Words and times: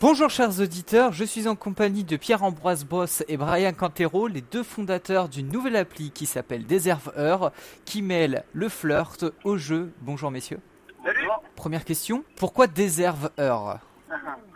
Bonjour 0.00 0.30
chers 0.30 0.60
auditeurs, 0.60 1.12
je 1.12 1.24
suis 1.24 1.48
en 1.48 1.56
compagnie 1.56 2.04
de 2.04 2.16
Pierre-Ambroise 2.16 2.84
Boss 2.84 3.24
et 3.26 3.36
Brian 3.36 3.72
Cantero, 3.72 4.28
les 4.28 4.42
deux 4.42 4.62
fondateurs 4.62 5.28
d'une 5.28 5.48
nouvelle 5.48 5.74
appli 5.74 6.12
qui 6.12 6.24
s'appelle 6.26 6.66
Deserveur, 6.66 7.50
qui 7.84 8.00
mêle 8.02 8.44
le 8.52 8.68
flirt 8.68 9.24
au 9.42 9.56
jeu. 9.56 9.92
Bonjour 10.02 10.30
messieurs. 10.30 10.60
Salut. 11.04 11.26
Première 11.56 11.84
question, 11.84 12.22
pourquoi 12.36 12.68
Deserveur 12.68 13.80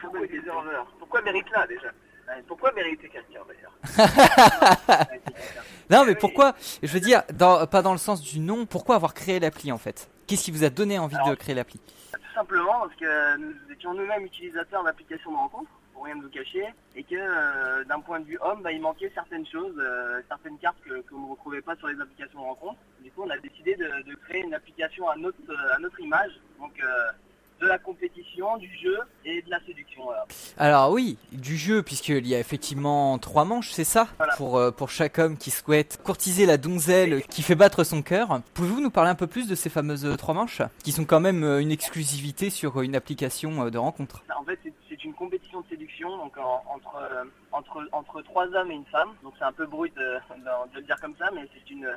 Pourquoi 0.00 0.20
Deserveur 0.28 0.86
Pourquoi 1.00 1.22
mérite 1.22 1.50
là 1.50 1.66
déjà 1.66 1.88
Pourquoi 2.46 2.70
mériter 2.72 3.08
quelqu'un 3.08 3.40
d'ailleurs 3.48 5.08
Non 5.90 6.04
mais 6.04 6.14
pourquoi, 6.14 6.54
je 6.84 6.92
veux 6.92 7.00
dire, 7.00 7.22
dans- 7.34 7.66
pas 7.66 7.82
dans 7.82 7.92
le 7.92 7.98
sens 7.98 8.22
du 8.22 8.38
nom, 8.38 8.64
pourquoi 8.64 8.94
avoir 8.94 9.12
créé 9.12 9.40
l'appli 9.40 9.72
en 9.72 9.78
fait? 9.78 10.08
Qu'est-ce 10.32 10.44
qui 10.44 10.50
vous 10.50 10.64
a 10.64 10.70
donné 10.70 10.98
envie 10.98 11.14
de 11.28 11.34
créer 11.34 11.54
l'appli? 11.54 11.78
Tout 11.78 12.18
simplement 12.34 12.80
parce 12.80 12.94
que 12.94 13.36
nous 13.36 13.52
étions 13.70 13.92
nous-mêmes 13.92 14.24
utilisateurs 14.24 14.82
d'applications 14.82 15.30
de 15.30 15.36
rencontre, 15.36 15.70
pour 15.92 16.04
rien 16.04 16.14
nous 16.14 16.30
cacher, 16.30 16.72
et 16.96 17.04
que 17.04 17.16
euh, 17.16 17.84
d'un 17.84 18.00
point 18.00 18.18
de 18.18 18.24
vue 18.24 18.38
homme, 18.40 18.62
bah, 18.62 18.72
il 18.72 18.80
manquait 18.80 19.12
certaines 19.14 19.46
choses, 19.46 19.74
euh, 19.76 20.22
certaines 20.30 20.56
cartes 20.56 20.80
que, 20.86 21.02
que 21.02 21.14
vous 21.14 21.26
ne 21.26 21.30
retrouvez 21.32 21.60
pas 21.60 21.76
sur 21.76 21.88
les 21.88 22.00
applications 22.00 22.40
de 22.40 22.44
rencontre. 22.46 22.78
Du 23.00 23.10
coup, 23.10 23.24
on 23.24 23.28
a 23.28 23.36
décidé 23.36 23.76
de, 23.76 23.84
de 24.10 24.14
créer 24.24 24.40
une 24.40 24.54
application 24.54 25.06
à 25.06 25.16
notre, 25.16 25.36
euh, 25.50 25.76
à 25.76 25.78
notre 25.80 26.00
image, 26.00 26.32
donc 26.58 26.72
euh, 26.82 27.12
de 27.62 27.68
la 27.68 27.78
compétition, 27.78 28.56
du 28.58 28.68
jeu 28.82 28.98
et 29.24 29.40
de 29.42 29.50
la 29.50 29.60
séduction. 29.64 30.02
Voilà. 30.04 30.26
Alors 30.58 30.90
oui, 30.90 31.16
du 31.30 31.56
jeu, 31.56 31.82
puisqu'il 31.82 32.26
y 32.26 32.34
a 32.34 32.38
effectivement 32.40 33.16
trois 33.18 33.44
manches, 33.44 33.70
c'est 33.70 33.84
ça? 33.84 34.08
Voilà. 34.18 34.34
pour, 34.36 34.56
euh, 34.58 34.70
pour 34.72 34.90
chaque 34.90 35.18
homme 35.18 35.36
qui 35.38 35.50
souhaite 35.50 36.00
courtiser 36.02 36.44
la 36.44 36.56
donzelle 36.56 37.22
qui 37.24 37.42
fait 37.42 37.54
battre 37.54 37.84
son 37.84 38.02
cœur. 38.02 38.40
Pouvez-vous 38.54 38.80
nous 38.80 38.90
parler 38.90 39.10
un 39.10 39.14
peu 39.14 39.26
plus 39.28 39.46
de 39.48 39.54
ces 39.54 39.70
fameuses 39.70 40.04
euh, 40.04 40.16
trois 40.16 40.34
manches 40.34 40.62
Qui 40.82 40.90
sont 40.92 41.04
quand 41.04 41.20
même 41.20 41.44
euh, 41.44 41.60
une 41.60 41.70
exclusivité 41.70 42.50
sur 42.50 42.80
une 42.82 42.96
application 42.96 43.68
de 43.70 43.78
rencontre? 43.78 44.22
En 44.36 44.44
fait, 44.44 44.58
c'est- 44.64 44.72
c'est 44.88 45.04
une 45.04 45.14
compétition 45.14 45.60
de 45.60 45.66
séduction 45.68 46.16
donc 46.16 46.36
en- 46.38 46.62
entre, 46.74 46.96
euh, 46.96 47.24
entre, 47.52 47.86
entre 47.92 48.22
trois 48.22 48.46
hommes 48.48 48.70
et 48.72 48.74
une 48.74 48.84
femme. 48.86 49.10
Donc 49.22 49.34
c'est 49.38 49.44
un 49.44 49.52
peu 49.52 49.66
brut 49.66 49.94
de, 49.94 50.00
de- 50.36 50.72
de 50.74 50.76
le 50.80 50.82
dire 50.82 50.96
comme 51.00 51.14
ça, 51.18 51.30
mais 51.34 51.48
c'est 51.54 51.70
une. 51.70 51.88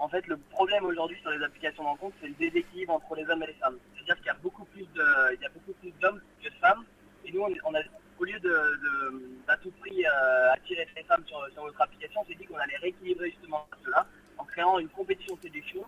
En 0.00 0.08
fait, 0.08 0.26
le 0.28 0.38
problème 0.38 0.86
aujourd'hui 0.86 1.18
sur 1.20 1.30
les 1.30 1.44
applications 1.44 1.82
de 1.82 1.88
rencontre, 1.88 2.16
c'est 2.22 2.28
le 2.28 2.34
déséquilibre 2.34 2.94
entre 2.94 3.14
les 3.16 3.28
hommes 3.28 3.42
et 3.42 3.48
les 3.48 3.52
femmes. 3.54 3.76
C'est-à-dire 3.94 4.16
qu'il 4.16 4.26
y 4.26 4.30
a 4.30 4.34
beaucoup 4.42 4.64
plus 4.64 4.86
de, 4.94 5.34
il 5.34 5.40
y 5.42 5.44
a 5.44 5.50
beaucoup 5.50 5.72
plus 5.74 5.90
d'hommes 6.00 6.20
que 6.42 6.48
de 6.48 6.54
femmes. 6.54 6.84
Et 7.26 7.32
nous, 7.32 7.42
au 7.42 8.24
lieu 8.24 8.40
de, 8.40 9.42
d'à 9.46 9.56
tout 9.58 9.70
prix 9.72 10.02
euh, 10.06 10.52
attirer 10.52 10.88
les 10.96 11.02
femmes 11.02 11.22
sur, 11.26 11.46
sur 11.52 11.64
notre 11.66 11.80
application, 11.82 12.22
on 12.22 12.24
s'est 12.24 12.34
dit 12.34 12.46
qu'on 12.46 12.56
allait 12.56 12.78
rééquilibrer 12.78 13.30
justement 13.30 13.66
cela 13.84 14.06
en 14.38 14.44
créant 14.44 14.78
une 14.78 14.88
compétition 14.88 15.36
de 15.36 15.42
séduction 15.42 15.84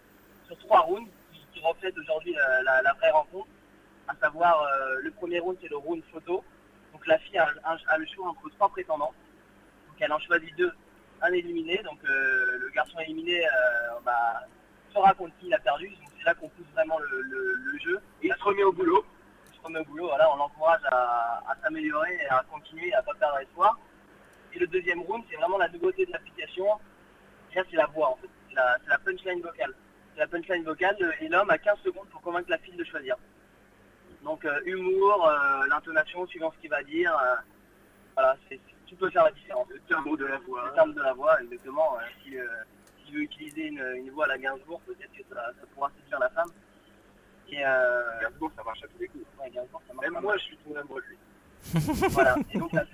sur 0.47 0.59
trois 0.59 0.81
rounds 0.81 1.11
qui, 1.33 1.61
reflètent 1.61 1.97
aujourd'hui 1.97 2.35
la, 2.35 2.93
vraie 2.95 3.11
rencontre 3.13 3.47
à 4.09 4.17
savoir 4.17 4.61
euh, 4.63 4.97
le 5.01 5.11
premier 5.13 5.39
round 5.39 5.57
c'est 5.63 5.71
le 5.71 5.77
round 5.77 6.03
photo. 6.13 6.43
Donc 6.93 7.07
la 7.07 7.19
fille 7.19 7.39
a- 7.39 7.55
a 7.65 7.99
le 7.99 8.07
choix 8.07 8.29
entre 8.29 8.51
trois 8.51 8.69
prétendants. 8.69 9.15
Donc 9.89 9.97
elle 10.01 10.13
en 10.13 10.19
choisit 10.19 10.55
deux, 10.57 10.73
un 11.23 11.33
éliminé. 11.33 11.81
Donc 11.85 11.99
euh, 12.05 12.59
le 12.59 12.71
garçon 12.71 12.99
éliminé 13.01 13.45
euh, 13.45 14.01
bah, 14.05 14.43
saura 14.93 15.11
a 15.11 15.59
perdu. 15.59 15.89
Donc 15.89 16.09
c'est 16.19 16.25
là 16.25 16.35
qu'on 16.35 16.49
pousse 16.49 16.67
vraiment 16.75 16.99
le, 16.99 17.79
jeu. 17.83 18.01
Il 18.23 18.33
se 18.33 18.45
remet 18.45 18.65
au 18.65 18.73
boulot. 18.73 19.05
Il 19.53 19.75
se 19.75 19.81
au 19.81 19.85
boulot, 19.85 20.09
voilà, 20.09 20.33
on 20.33 20.37
l'encourage 20.37 20.81
à, 20.91 21.55
s'améliorer 21.63 22.19
et 22.23 22.29
à 22.29 22.45
continuer, 22.51 22.93
à 22.95 23.03
pas 23.03 23.15
perdre 23.15 23.39
espoir. 23.39 23.79
Et 24.55 24.59
le 24.59 24.67
deuxième 24.67 25.01
round, 25.03 25.25
c'est 25.31 25.37
vraiment 25.37 25.59
la 25.59 25.69
nouveauté 25.69 26.05
de 26.05 26.13
l'application. 26.13 26.67
C'est 27.53 27.73
la 27.73 27.87
voix 27.87 28.11
en 28.11 28.17
fait. 28.17 28.29
C'est 28.49 28.57
la, 28.57 28.99
punchline 28.99 29.41
vocale. 29.41 29.75
C'est 30.15 30.21
la 30.21 30.27
punchline 30.27 30.65
vocale 30.65 30.97
et 31.21 31.29
l'homme 31.29 31.51
a 31.51 31.59
15 31.59 31.79
secondes 31.85 32.09
pour 32.09 32.21
convaincre 32.21 32.51
la 32.51 32.59
fille 32.59 32.77
de 32.77 32.85
choisir. 32.85 33.17
Donc 34.23 34.45
euh, 34.45 34.61
humour, 34.65 35.27
euh, 35.27 35.67
l'intonation 35.69 36.27
suivant 36.27 36.53
ce 36.53 36.61
qu'il 36.61 36.71
va 36.71 36.83
dire. 36.83 37.17
Tu 38.93 38.97
peux 38.99 39.11
faire 39.11 39.25
la 39.25 39.31
différence. 39.33 39.69
Le 39.71 39.81
timbre 39.81 40.17
de 40.19 40.27
la 40.27 40.39
voix. 40.39 40.69
Le 40.69 40.75
timbre 40.77 40.95
de 40.95 41.01
la 41.03 41.13
voix, 41.15 41.43
exactement. 41.43 41.97
euh, 41.97 42.03
si, 42.23 42.39
euh, 42.39 42.45
s'il 43.05 43.15
veut 43.15 43.23
utiliser 43.23 43.69
une, 43.69 43.83
une 43.97 44.11
voix 44.11 44.27
à 44.27 44.29
la 44.29 44.39
Gainsbourg, 44.39 44.81
peut-être 44.83 45.13
que 45.13 45.23
ça, 45.35 45.47
ça 45.59 45.67
pourra 45.75 45.91
séduire 45.99 46.19
la 46.21 46.29
femme. 46.31 46.51
Et 47.51 47.65
euh, 47.65 48.21
Gainsbourg, 48.21 48.51
ça 48.57 48.63
marche 48.63 48.83
à 48.85 48.89
tous 48.89 48.99
les 49.01 49.09
coups. 49.09 49.25
Ouais, 49.41 49.51
Gainsbourg, 49.51 49.83
ça 49.89 49.95
marche 49.95 50.09
Même 50.11 50.23
moi, 50.23 50.37
je 50.37 50.43
suis 50.43 50.57
tombé 50.59 50.79
amoureux 50.81 51.03
de 51.03 51.07
lui. 51.09 51.19
voilà. 52.11 52.37
Et 52.53 52.59
donc, 52.59 52.73
la, 52.73 52.85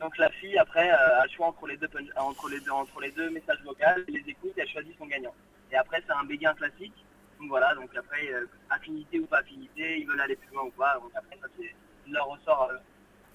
donc 0.00 0.18
la 0.18 0.28
fille, 0.30 0.58
après, 0.58 0.90
euh, 0.90 1.20
a 1.20 1.24
le 1.24 1.30
choix 1.30 1.46
entre 1.46 1.66
les 1.66 1.76
deux, 1.78 1.88
punch- 1.88 2.12
entre 2.16 2.48
les 2.50 2.60
deux, 2.60 2.70
entre 2.70 3.00
les 3.00 3.10
deux 3.12 3.30
messages 3.30 3.62
vocaux, 3.64 3.78
elle 3.80 4.04
les 4.08 4.24
écoute 4.30 4.52
et 4.58 4.60
elle 4.60 4.68
choisit 4.68 4.96
son 4.98 5.06
gagnant. 5.06 5.34
Et 5.72 5.76
après, 5.76 6.02
c'est 6.06 6.12
un 6.12 6.24
béguin 6.24 6.52
classique. 6.54 6.94
Donc 7.40 7.48
voilà, 7.48 7.74
donc 7.74 7.90
après, 7.96 8.28
euh, 8.32 8.46
affinité 8.68 9.18
ou 9.20 9.26
pas 9.26 9.38
affinité, 9.38 9.98
ils 10.00 10.06
veulent 10.06 10.20
aller 10.20 10.36
plus 10.36 10.54
loin 10.54 10.64
ou 10.64 10.70
pas. 10.70 10.98
Donc 11.00 11.10
après, 11.14 11.38
ça, 11.40 11.48
c'est 11.58 11.74
leur 12.10 12.26
ressort 12.28 12.68
à 12.70 12.74
eux. 12.74 12.80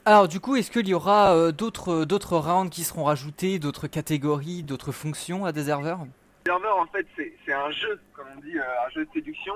Alors 0.10 0.28
du 0.28 0.40
coup, 0.40 0.56
est-ce 0.56 0.72
qu'il 0.72 0.88
y 0.88 0.96
aura 0.96 1.36
euh, 1.36 1.52
d'autres 1.52 2.04
d'autres 2.04 2.36
rounds 2.36 2.72
qui 2.72 2.84
seront 2.84 3.04
rajoutés, 3.04 3.60
d'autres 3.60 3.86
catégories, 3.86 4.64
d'autres 4.64 4.92
fonctions 4.92 5.46
à 5.46 5.52
Deserveur 5.52 6.00
serveur 6.48 6.78
en 6.78 6.88
fait 6.88 7.06
c'est 7.16 7.54
un 7.54 7.70
jeu 7.70 8.00
comme 8.16 8.26
on 8.36 8.40
dit 8.40 8.58
euh, 8.58 8.86
un 8.88 8.90
jeu 8.90 9.06
de 9.06 9.12
séduction. 9.14 9.54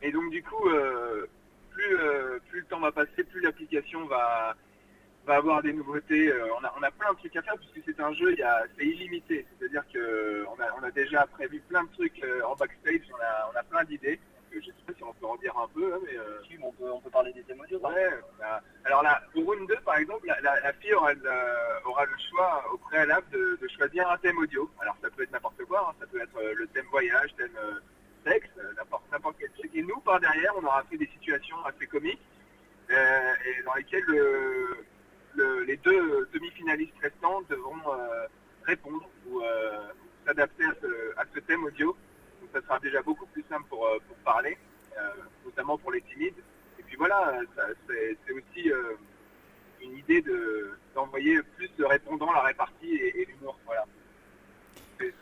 Et 0.00 0.10
donc 0.10 0.30
du 0.30 0.42
coup 0.42 0.66
euh, 0.66 1.26
plus 1.72 1.94
euh, 1.98 2.38
plus 2.48 2.60
le 2.60 2.66
temps 2.68 2.80
va 2.80 2.90
passer 2.90 3.22
plus 3.22 3.42
l'application 3.42 4.06
va 4.06 4.56
va 5.26 5.34
avoir 5.34 5.62
des 5.62 5.74
nouveautés. 5.74 6.28
Euh, 6.28 6.46
on 6.58 6.64
a 6.64 6.72
on 6.80 6.82
a 6.82 6.90
plein 6.90 7.12
de 7.12 7.18
trucs 7.18 7.36
à 7.36 7.42
faire 7.42 7.56
puisque 7.58 7.84
c'est 7.84 8.00
un 8.00 8.14
jeu 8.14 8.34
c'est 8.78 8.86
illimité 8.86 9.44
c'est 9.58 9.66
à 9.66 9.68
dire 9.68 9.84
que 9.92 10.46
on 10.56 10.58
a 10.62 10.68
on 10.80 10.84
a 10.84 10.90
déjà 10.90 11.26
prévu 11.26 11.60
plein 11.68 11.84
de 11.84 11.90
trucs 11.98 12.24
euh, 12.24 12.40
en 12.46 12.56
backstage. 12.56 13.02
On 13.12 13.22
a 13.22 13.50
on 13.52 13.58
a 13.58 13.62
plein 13.64 13.84
d'idées. 13.84 14.18
Euh, 14.54 14.60
un 15.50 15.68
peu 15.74 15.92
hein, 15.94 15.98
mais 16.04 16.16
euh, 16.16 16.40
on 16.62 16.72
peut, 16.72 16.90
on 16.90 17.00
peut 17.00 17.10
parler 17.10 17.32
des 17.32 17.42
thèmes 17.42 17.60
audio. 17.60 17.78
Ouais, 17.80 18.10
bah, 18.38 18.60
alors 18.84 19.02
là, 19.02 19.20
au 19.34 19.40
round 19.42 19.68
2, 19.68 19.76
par 19.84 19.96
exemple, 19.96 20.26
la, 20.26 20.40
la- 20.40 20.60
la 20.60 20.72
fille 20.74 20.94
aura, 20.94 21.12
le- 21.12 21.86
aura 21.88 22.04
le 22.04 22.12
choix 22.30 22.64
au 22.72 22.78
préalable 22.78 23.28
de, 23.30 23.58
de 23.60 23.68
choisir 23.68 24.08
un 24.10 24.16
thème 24.18 24.38
audio. 24.38 24.70
Alors 24.80 24.96
ça 25.02 25.08
peut 25.10 25.22
être 25.24 25.32
n'importe 25.32 25.64
quoi, 25.64 25.88
hein, 25.90 25.94
ça 26.00 26.06
peut 26.06 26.20
être 26.20 26.36
euh, 26.38 26.54
le 26.56 26.66
thème 26.68 26.86
voyage, 26.90 27.34
thème 27.36 27.56
euh, 27.62 27.80
sexe, 28.24 28.48
n'importe 28.76 29.04
n'importe 29.10 29.36
quel 29.40 29.50
truc. 29.52 29.70
Et 29.74 29.82
nous, 29.82 29.98
par 30.00 30.20
derrière, 30.20 30.52
on 30.56 30.64
aura 30.64 30.82
fait 30.84 30.96
des 30.96 31.08
situations 31.18 31.56
assez 31.64 31.86
comiques 31.86 32.20
euh, 32.90 33.32
et 33.46 33.62
dans 33.64 33.74
lesquelles 33.74 34.04
le- 34.06 34.76
le- 35.34 35.62
les 35.64 35.76
deux 35.78 36.28
demi-finalistes 36.32 36.98
restants 37.02 37.42
devront 37.48 37.78
euh, 37.92 38.26
répondre 38.64 39.08
ou 39.28 39.40
euh, 39.42 39.88
s'adapter 40.26 40.64
à 40.64 40.74
ce, 40.80 41.18
à 41.18 41.24
ce 41.34 41.40
thème 41.40 41.64
audio. 41.64 41.96
Donc 42.40 42.50
ça 42.52 42.60
sera 42.60 42.78
déjà 42.80 43.02
beaucoup 43.02 43.26
plus 43.26 43.44
simple 43.48 43.66
pour, 43.68 43.88
pour 44.06 44.16
parler, 44.18 44.56
notamment 45.44 45.76
pour 45.78 45.92
les 45.92 46.00
timides. 46.02 46.34
Et 46.78 46.82
puis 46.82 46.96
voilà, 46.96 47.40
euh, 47.58 47.74
c'est 48.26 48.32
aussi 48.32 48.70
euh, 48.72 48.94
une 49.82 49.96
idée 49.96 50.22
de 50.22 50.70
d'envoyer 50.94 51.40
plus 51.56 51.70
de 51.78 51.84
répondants, 51.84 52.32
la 52.32 52.42
répartie 52.42 52.94
et, 52.94 53.22
et 53.22 53.24
l'humour. 53.24 53.58
Voilà. 53.66 53.84
C'est- 54.98 55.14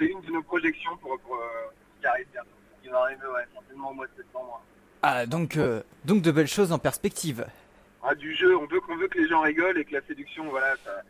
une 0.00 0.20
de 0.20 0.30
nos 0.32 0.42
projections 0.42 0.96
pour, 0.98 1.18
pour 1.20 1.36
euh, 1.36 1.46
ce 1.96 2.00
qui 2.00 2.06
arrive 2.06 2.26
bientôt. 2.32 2.48
Il 2.84 2.90
va 2.90 3.00
arriver, 3.02 3.26
ouais, 3.26 3.44
certainement 3.52 3.90
au 3.90 3.94
mois 3.94 4.06
de 4.06 4.12
septembre. 4.16 4.62
Ah 5.02 5.26
donc 5.26 5.56
euh, 5.56 5.82
donc 6.04 6.22
de 6.22 6.30
belles 6.30 6.46
choses 6.48 6.72
en 6.72 6.78
perspective. 6.78 7.46
Ah, 8.02 8.14
du 8.14 8.34
jeu, 8.34 8.56
on 8.56 8.66
veut 8.66 8.80
qu'on 8.80 8.96
veut 8.96 9.08
que 9.08 9.18
les 9.18 9.28
gens 9.28 9.40
rigolent 9.42 9.78
et 9.78 9.84
que 9.84 9.92
la 9.94 10.02
séduction, 10.02 10.48
voilà, 10.50 10.74
ça, 10.84 11.02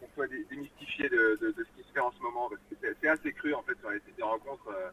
qu'on 0.00 0.08
soit 0.14 0.28
dé- 0.28 0.46
démystifié 0.50 1.08
de, 1.08 1.36
de- 1.40 1.50
de 1.52 1.64
ce 1.64 1.76
qui 1.82 1.86
se 1.86 1.92
fait 1.92 2.00
en 2.00 2.12
ce 2.12 2.20
moment, 2.22 2.48
parce 2.48 2.60
que 2.70 2.76
c'est 2.80 2.96
c'est 3.00 3.08
assez 3.08 3.32
cru 3.32 3.52
en 3.54 3.62
fait 3.62 3.76
sur 3.80 3.90
les 3.90 3.98
sites 4.00 4.16
de 4.16 4.22
rencontres. 4.22 4.68
euh. 4.70 4.90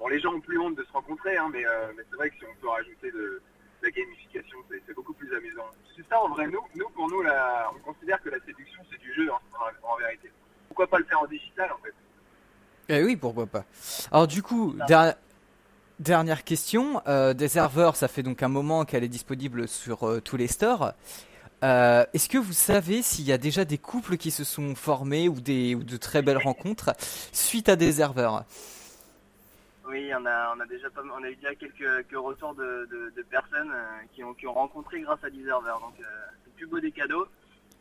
Bon, 0.00 0.08
les 0.08 0.18
gens 0.18 0.32
ont 0.34 0.40
plus 0.40 0.58
honte 0.58 0.74
de 0.76 0.82
se 0.84 0.92
rencontrer, 0.92 1.36
hein, 1.36 1.48
mais, 1.52 1.64
euh, 1.64 1.92
mais 1.96 2.02
c'est 2.10 2.16
vrai 2.16 2.30
que 2.30 2.36
si 2.38 2.44
on 2.50 2.60
peut 2.60 2.68
rajouter 2.70 3.10
de, 3.12 3.18
de 3.18 3.42
la 3.82 3.90
gamification, 3.90 4.56
c'est 4.70 4.94
beaucoup 4.94 5.12
plus 5.12 5.32
amusant. 5.36 5.66
C'est 5.96 6.08
ça 6.08 6.20
en 6.22 6.30
vrai, 6.30 6.46
nous, 6.46 6.60
nous 6.74 6.88
pour 6.94 7.08
nous, 7.10 7.22
la, 7.22 7.70
on 7.76 7.92
considère 7.92 8.20
que 8.22 8.30
la 8.30 8.38
séduction 8.40 8.80
c'est 8.90 8.98
du 8.98 9.12
jeu 9.14 9.30
hein, 9.30 9.38
en, 9.84 9.92
en 9.92 9.96
vérité. 9.98 10.32
Pourquoi 10.68 10.86
pas 10.86 10.98
le 10.98 11.04
faire 11.04 11.20
en 11.20 11.26
digital 11.26 11.70
en 11.72 11.78
fait? 11.84 11.92
Eh 12.88 13.04
oui, 13.04 13.14
pourquoi 13.16 13.46
pas. 13.46 13.64
Alors 14.10 14.26
du 14.26 14.42
coup, 14.42 14.74
der- 14.88 15.14
dernière 15.98 16.44
question. 16.44 17.02
Euh, 17.06 17.34
des 17.34 17.48
serveurs, 17.48 17.94
ça 17.94 18.08
fait 18.08 18.22
donc 18.22 18.42
un 18.42 18.48
moment 18.48 18.84
qu'elle 18.86 19.04
est 19.04 19.08
disponible 19.08 19.68
sur 19.68 20.08
euh, 20.08 20.20
tous 20.20 20.36
les 20.38 20.48
stores. 20.48 20.92
Euh, 21.62 22.04
Est-ce 22.14 22.28
que 22.30 22.38
vous 22.38 22.54
savez 22.54 23.02
s'il 23.02 23.26
y 23.26 23.32
a 23.32 23.38
déjà 23.38 23.66
des 23.66 23.76
couples 23.78 24.16
qui 24.16 24.30
se 24.30 24.44
sont 24.44 24.74
formés 24.74 25.28
ou, 25.28 25.40
des, 25.42 25.74
ou 25.74 25.84
de 25.84 25.96
très 25.98 26.22
belles 26.22 26.38
rencontres 26.42 26.90
suite 27.32 27.68
à 27.68 27.76
des 27.76 27.92
serveurs? 27.92 28.44
On 30.14 30.26
a, 30.26 30.66
déjà 30.66 30.88
eu 30.88 31.34
déjà 31.36 31.54
quelques, 31.54 32.16
retours 32.16 32.54
de, 32.54 33.22
personnes 33.30 33.72
euh, 33.72 34.32
qui, 34.34 34.46
ont, 34.46 34.52
rencontré 34.52 35.00
grâce 35.00 35.22
à 35.22 35.30
Deserver. 35.30 35.74
Donc 35.80 35.94
euh, 36.00 36.04
c'est 36.42 36.50
le 36.50 36.56
plus 36.56 36.66
beau 36.66 36.80
des 36.80 36.92
cadeaux. 36.92 37.26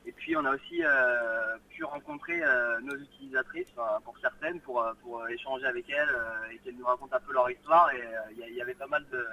Et 0.06 0.12
puis 0.12 0.36
on 0.36 0.46
a 0.46 0.56
aussi 0.56 0.84
euh, 0.84 1.58
pu 1.70 1.84
rencontrer 1.84 2.42
nos 2.82 2.96
utilisatrices, 2.96 3.72
pour 4.04 4.18
certaines, 4.20 4.60
pour, 4.62 4.84
échanger 5.30 5.66
avec 5.66 5.90
elles 5.90 6.16
et 6.52 6.58
qu'elles 6.60 6.76
nous 6.76 6.86
racontent 6.86 7.16
un 7.16 7.20
peu 7.20 7.34
leur 7.34 7.50
histoire. 7.50 7.92
Et 7.94 8.04
il 8.32 8.56
y, 8.56 8.62
avait 8.62 8.74
pas 8.74 8.88
mal 8.88 9.06
de, 9.12 9.26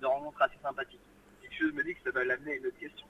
de 0.00 0.06
rencontres 0.06 0.42
assez 0.42 0.58
sympathiques. 0.62 1.00
Quelque 1.42 1.56
chose 1.58 1.72
me 1.72 1.84
dit 1.84 1.94
que 1.94 2.02
ça 2.04 2.10
va 2.10 2.24
l'amener 2.24 2.52
à 2.52 2.56
une 2.56 2.66
autre 2.66 2.78
question. 2.78 3.06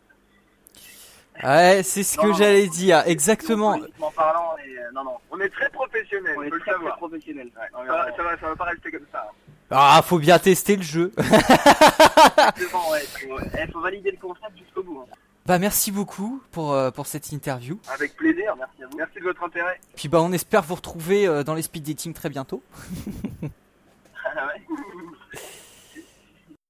Ouais, 1.43 1.83
c'est 1.83 2.03
ce 2.05 2.17
Non, 2.17 2.23
que 2.25 2.33
j'allais 2.39 2.69
dire, 2.69 3.03
exactement. 3.07 3.73
Politiquement 3.73 4.13
parlant, 4.13 4.55
et, 4.65 4.79
euh, 4.79 4.83
non, 4.95 5.03
non, 5.05 5.17
On 5.33 5.41
est 5.41 5.49
très 5.49 5.69
professionnel, 5.71 6.35
on 6.39 6.43
est 6.43 6.49
peut 6.51 6.59
très, 6.61 6.71
le 6.71 6.77
très 6.77 6.85
savoir. 6.85 6.97
professionnels. 6.97 7.51
Ouais, 7.57 7.67
Non, 7.73 7.87
ça, 7.87 7.93
va, 7.93 8.17
ça, 8.17 8.23
va, 8.23 8.39
ça 8.39 8.47
va 8.49 8.57
pas 8.57 8.65
rester 8.65 8.91
comme 8.93 9.07
ça. 9.11 9.29
hein. 9.29 9.35
Ah, 9.71 10.01
faut 10.05 10.19
bien 10.19 10.39
tester 10.39 10.77
le 10.77 10.83
jeu. 10.83 11.13
Exactement, 11.19 12.91
ouais. 12.91 13.01
Faut, 13.01 13.39
eh, 13.59 13.73
faut 13.73 13.81
valider 13.81 14.11
le 14.13 14.19
concept 14.19 14.57
jusqu'au 14.59 14.83
bout. 14.85 15.01
hein. 15.03 15.15
Bah 15.47 15.59
merci 15.59 15.91
beaucoup 15.93 16.41
pour, 16.53 16.73
euh, 16.73 16.91
pour 16.91 17.07
cette 17.07 17.31
interview. 17.33 17.79
Avec 17.93 18.17
plaisir. 18.17 18.55
Merci 18.57 18.83
à 18.83 18.87
vous. 18.87 18.97
Merci 18.97 19.19
de 19.19 19.25
votre 19.25 19.43
intérêt. 19.43 19.79
Puis 19.97 20.09
bah 20.09 20.21
on 20.23 20.33
espère 20.33 20.63
vous 20.63 20.77
retrouver 20.77 21.27
euh, 21.27 21.43
dans 21.43 21.55
les 21.55 21.61
speed 21.63 21.83
dating 21.85 22.15
très 22.15 22.31
bientôt. 22.31 22.63
Ah 24.25 24.47
ouais. 24.47 24.63